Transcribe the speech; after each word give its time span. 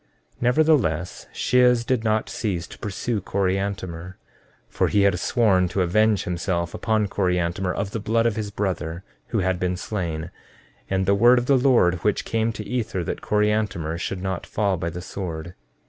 14:24 0.37 0.41
Nevertheless, 0.41 1.27
Shiz 1.31 1.85
did 1.85 2.03
not 2.03 2.27
cease 2.27 2.65
to 2.65 2.79
pursue 2.79 3.21
Coriantumr; 3.21 4.15
for 4.67 4.87
he 4.87 5.03
had 5.03 5.19
sworn 5.19 5.67
to 5.67 5.83
avenge 5.83 6.23
himself 6.23 6.73
upon 6.73 7.07
Coriantumr 7.07 7.71
of 7.71 7.91
the 7.91 7.99
blood 7.99 8.25
of 8.25 8.35
his 8.35 8.49
brother, 8.49 9.03
who 9.27 9.41
had 9.41 9.59
been 9.59 9.77
slain, 9.77 10.31
and 10.89 11.05
the 11.05 11.13
word 11.13 11.37
of 11.37 11.45
the 11.45 11.55
Lord 11.55 11.97
which 12.03 12.25
came 12.25 12.51
to 12.51 12.65
Ether 12.67 13.03
that 13.03 13.21
Coriantumr 13.21 13.95
should 13.99 14.23
not 14.23 14.47
fall 14.47 14.75
by 14.75 14.89
the 14.89 15.03
sword. 15.03 15.53